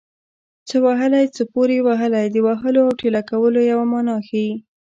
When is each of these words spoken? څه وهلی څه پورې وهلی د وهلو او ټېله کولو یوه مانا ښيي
څه 0.67 0.77
وهلی 0.85 1.25
څه 1.35 1.43
پورې 1.53 1.77
وهلی 1.87 2.25
د 2.31 2.37
وهلو 2.47 2.79
او 2.87 2.91
ټېله 2.99 3.21
کولو 3.29 3.59
یوه 3.71 3.85
مانا 3.91 4.15
ښيي 4.27 4.51